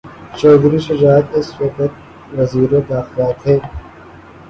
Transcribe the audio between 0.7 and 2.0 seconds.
شجاعت اس وقت